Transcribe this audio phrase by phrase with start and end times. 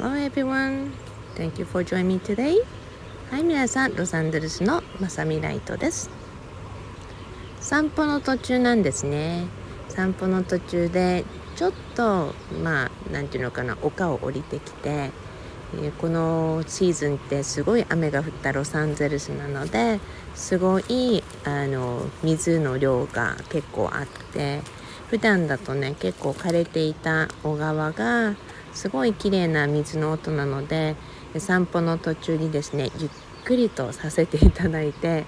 [0.00, 0.94] Hello everyone.
[1.36, 2.64] Thank you for joining me today.
[3.30, 6.08] はい、皆さん、ロサンゼルスのまさみライトです。
[7.60, 9.44] 散歩の途中なんですね。
[9.90, 12.32] 散歩の途中でちょっと
[12.62, 15.10] まあなんていうのかな丘を降りてきて、
[15.82, 20.00] えこのシーズンってすごい雨が降ったロサンゼルスなので
[20.34, 24.62] すごいあの水の量が結構あって
[25.10, 28.36] 普段だとね結構枯れていた小川が
[28.72, 30.94] すごい綺麗な水の音なので
[31.36, 33.10] 散歩の途中にですねゆっ
[33.44, 35.26] くりとさせていただいて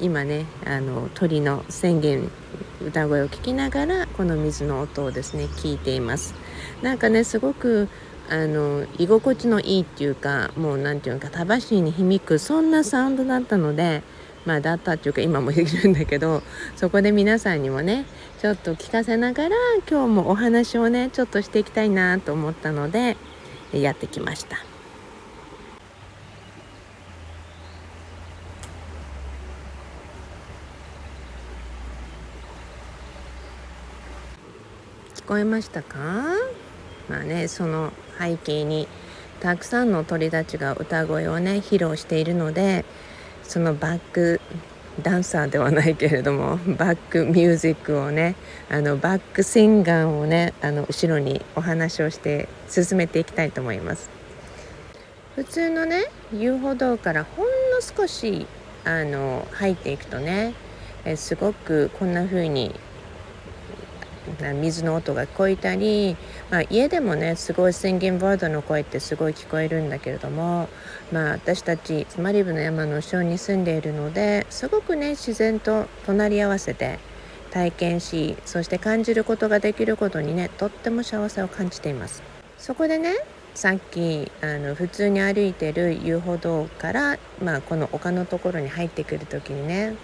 [0.00, 2.30] 今ねあの鳥の宣言
[2.80, 6.34] 歌声を聞きながらこの水の音をですね聞いています。
[6.82, 7.88] なんかねすごく
[8.30, 14.02] あの居心地のいいっていうかもう何て言うか魂に響くそんなサウンドだったので
[14.46, 16.42] まあだったっていうか今もいるんだけど
[16.76, 18.06] そこで皆さんにもね
[18.40, 19.56] ちょっと聞かせながら
[19.90, 23.16] 今日もお話をねちょっとしていきたいなと思ったので
[23.72, 24.56] やってきました。
[35.14, 35.98] 聞こえましたか？
[37.10, 38.88] まあねその背景に
[39.40, 42.86] たくさんの鳥たちが歌声をね披露しているので
[43.48, 44.40] そのバック
[45.02, 48.34] ダンサーではないけれどもバックミュージックをね
[48.68, 54.10] あのバックシンガーをねあの後ろにお話をして進めていきたいと思います。
[55.34, 58.46] 普通のね遊歩道からほんの少し
[58.84, 60.52] あの入っていくとね
[61.04, 62.74] えすごくこんな風に
[64.54, 66.16] 水の音が聞こえたり、
[66.50, 70.68] まあ、家でもねすごい宣言ワードの声ってすごい聞こえるんだけれども、
[71.12, 76.98] まあ、私たちマリブの山の後ろに住んでいるのですごくね自然と隣り合わせて
[77.50, 82.22] 体験しそして感じることができることにねとっても幸せを感じています。
[82.58, 83.14] そこでね
[83.54, 89.94] さっきあの普通に歩いてる遊歩道から、まあ、この丘のところに入ってくる時にね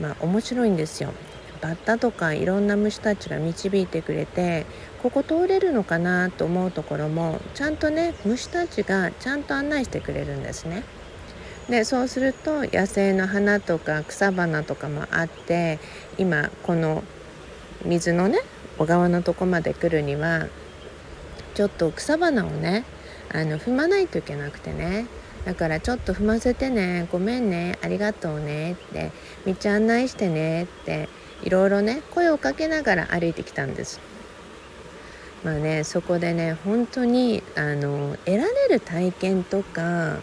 [0.00, 1.12] まあ面白いんですよ。
[1.60, 4.66] バッタとかいろんな虫たちが導いてくれて
[5.02, 10.84] ここ通れるのかなと思うところもちゃんとね虫たちがちゃんと案内してくれるんですね。
[11.68, 15.78] でそうすると野生の花とか草花とかもあって
[16.16, 17.04] 今この
[17.84, 18.38] 水のね
[18.78, 20.46] 小川のとこまで来るには
[21.54, 22.84] ちょっと草花をね
[23.30, 25.06] あの踏まないといけなくてね
[25.44, 29.12] だからちょっと踏ませてねごめんねありがとうねって
[29.46, 31.08] 道案内してねって
[31.42, 34.00] いろいろね声をかけながら歩いてきたんです
[35.44, 40.18] まあねそこでね本当にあの得られる体験とか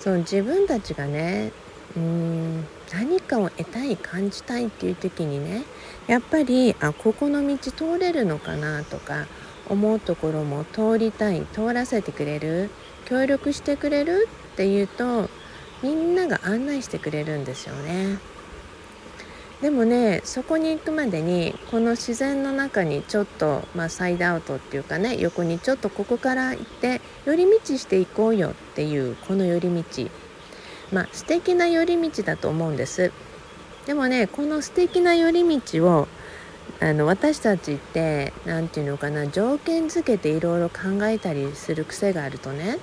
[0.00, 1.52] その自分たちがね
[1.96, 5.64] うん何かを得たい感じたいっていう時にね
[6.06, 9.26] やっぱりあここの道通れるのかなとか
[9.68, 12.70] 思うところも通りたい通らせてくれる
[13.06, 15.28] 協力してくれるっていうと
[15.82, 18.18] みんなが案内してくれるんですよね。
[19.64, 30.10] でもねそこに行くまでにこの自然の中にちょっと、まあ、サイドアウトっていうかね横にちょっとここから行って寄り道していこうよっていうこの寄り道
[30.92, 33.10] まあ素敵な寄り道だと思うんです
[33.86, 36.08] でもねこの素敵な寄り道を
[36.80, 42.76] あの私たちって何て言うのかな条件付けていろいろ考えたりする癖があるとね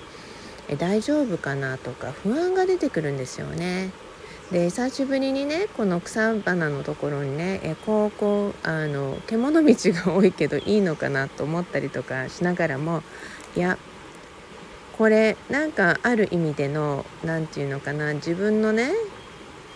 [0.68, 3.92] え大丈夫かなとか不安が出てくるんですよね。
[4.52, 13.02] で久しぶりにねこの草花のところにねえこうこうあの獣道が多いけどいいのかなと思ったりとかしながらも
[13.56, 13.78] いや
[14.98, 18.92] これなんかある意味での何て言うのかな自分のね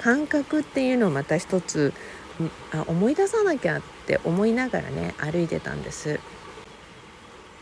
[0.02, 1.94] 感覚っていうのをまた一つ
[2.74, 6.20] あ思い出さなきゃって思いながらね歩いてたんです。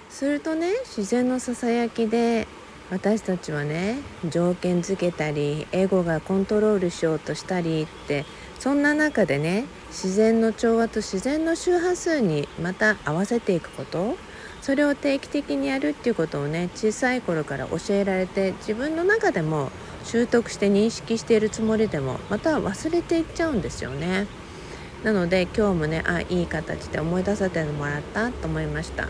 [0.10, 2.48] するとね自然のささやきで
[2.94, 3.98] 私たちはね
[4.30, 8.24] 条件付けたりエゴがコントロールしようとしたりって
[8.60, 14.16] そんな中でね自然の調和と自然の周波数にまた合わせていくこと
[14.62, 19.72] それを定期的にやるっていうことをね小さい頃から教えられて自分の中でも
[20.04, 24.28] 習得して認識しているつもりでもまた忘れていっちゃうんですよね。
[25.04, 29.10] なので今日もねあいい形で思い出させてもらったと思いました。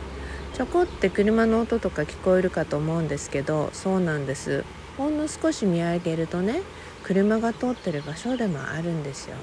[0.54, 4.64] ちょこって車の音とか聞こえるかと思うんですけどそうなんです。
[4.98, 6.62] ほんの少し見上げるとね
[7.04, 9.36] 車が通ってる場所でもあるんですよ。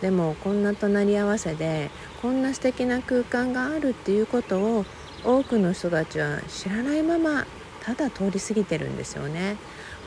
[0.00, 1.90] でもこんな隣り合わせで
[2.20, 4.84] こんな素敵な空間があるっていうことを
[5.24, 7.46] 多くの人たちは知らないまま
[7.82, 9.56] ただ通り過ぎてるんですよね。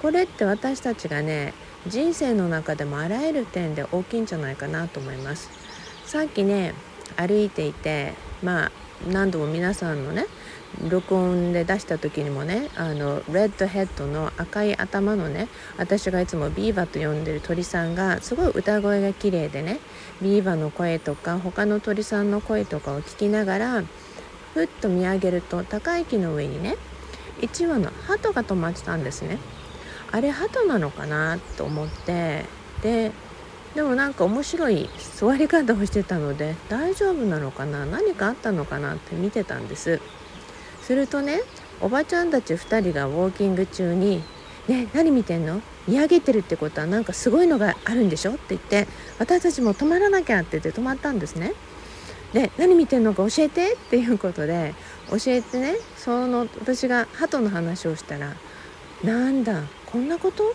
[0.01, 1.53] これって私たちがね
[1.87, 5.49] 人生の中でもあらゆる点で大きいんじゃないかなと思います。
[6.05, 6.73] さっきね
[7.15, 8.71] 歩いていてまあ
[9.09, 10.25] 何度も皆さんのね
[10.89, 19.79] 録音で出した時にもねあのレッドヘッドの赤い頭のね私がいつもビーバーと呼んでる鳥さんがすごい歌声が綺麗でね
[20.21, 23.83] ビーバーの声とか他の鳥さんの声とかを聞きながら
[24.53, 26.77] ふっと見上げると高い木の上にね
[27.41, 29.39] 1羽の鳩が止まってたんですね。
[30.11, 32.45] あれ鳩なのかなと思って
[32.81, 33.11] で
[33.75, 37.85] でもなんか面白い座り方をしてたので大丈夫なのかな？
[37.85, 40.01] 何かあったのかなって見てたんです。
[40.81, 41.41] するとね
[41.79, 44.23] おばちゃんたち2人がウォーキング中に
[44.67, 45.61] 「ね何見てんの？
[45.87, 48.87] 見上げてるってことはなんかすごいのがあるんでしょ?」って言って
[49.19, 51.53] 私たちも止まらなきゃって言って止まったんですね。
[52.33, 53.73] で何見てんのか教えて？
[53.73, 54.75] っていうことで
[55.09, 58.33] 教えてねその私が鳩の話をしたら
[59.03, 60.53] 「なんだこんなこと？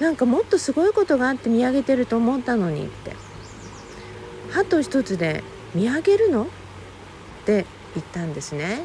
[0.00, 3.16] なんかもっとすごいことがあって見上げてると思ったのに」って
[4.50, 5.42] 「鳩一つで
[5.74, 6.46] 見上げるの?」っ
[7.44, 8.84] て言ったんですね。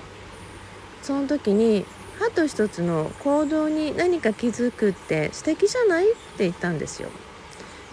[1.02, 1.86] その時に
[2.18, 6.12] 歯と一つの行動に何か気づくって素敵じゃない？
[6.12, 7.10] って言ったんですよ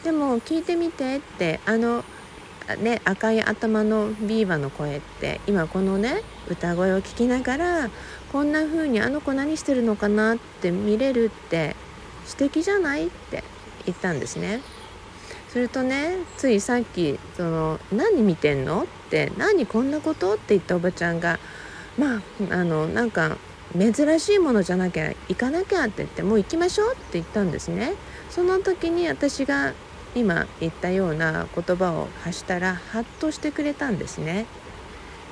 [0.04, 2.04] でも聞いてみてってあの
[2.78, 7.90] ね赤い頭のビーバの声って今このね歌声を聞きながら
[8.30, 11.74] こんな風にあの子何してるのかなって見れるって
[12.30, 13.08] 素敵じゃない？
[13.08, 13.42] って
[13.86, 14.60] 言ったんですね。
[15.48, 21.40] するとねついさっきその「何見てんの?」って「何こんなこと?」って言ったおばちゃんが
[21.98, 23.36] まああのなんか
[23.76, 27.94] 珍しいものじゃなきゃ行かなきゃって言ってもう行きましょうって言ったんですね。
[28.30, 29.72] その時に私が
[30.14, 34.46] 今言ったような言葉を発したらハッとしてくれたんですね。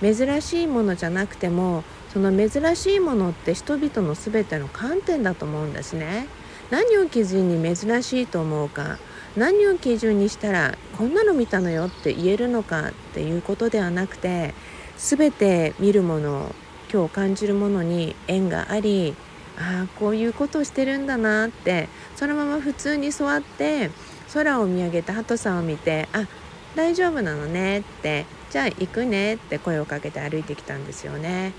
[0.02, 6.26] 珍しいものじゃなくてもその珍しいものって人々の全ての観点だと思うんですね。
[6.70, 8.99] 何を基準に珍しいと思うか
[9.37, 14.55] 何を基準にしたらこんなの見たのよって言えるのかっていうことではなくて
[14.97, 16.55] 全て見るもの
[16.93, 19.15] 今日感じるものに縁があり
[19.56, 23.91] ああこういうことをしてるんだなってそのまま普通に座って
[24.32, 26.26] 空を見上げた鳩さんを見てあ
[26.75, 31.53] 大丈夫なのねってじゃあ行くねって声をかけて歩いてきたんですよね。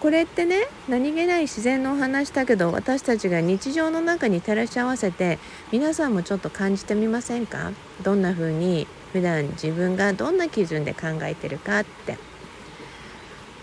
[0.00, 5.38] これってね何気ない自然のお話だけど私たちが日常の中に照らし合わせて
[5.72, 7.72] 皆さんもちょっと感じてみませんか？
[8.02, 12.16] どんな風に普段自分がどんな基準で考えてるかって。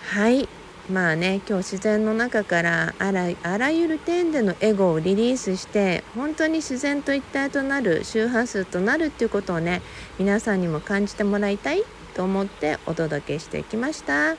[0.04, 0.48] はい。
[0.90, 9.82] まあね今日自然の中からあらあらゆる点でのエゴをリリースして本当に自然と一体となる周波数となるっていうことをね
[10.18, 14.38] 皆さんにも感じてもらいたいと思ってお届けしてきました。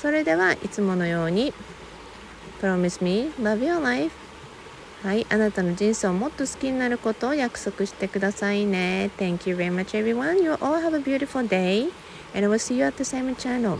[0.00, 1.52] それではいつものように
[2.62, 4.14] Promise me love your life
[5.02, 11.90] はいあなたの人生をもっと好きになることを約束してくださいね Thank you very much everyone You all have a beautiful day
[12.34, 13.78] and I will see you at the same channel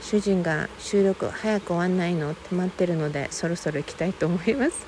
[0.00, 4.86] 主人が収録早く終わんないのって待ってるのでそろそろ行きたいと思います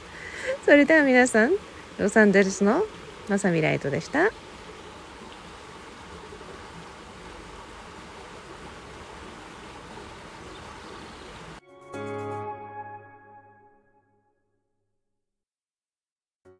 [0.64, 1.52] それでは皆さん
[1.98, 2.82] ロサンゼルスの
[3.28, 4.30] まさみライトでした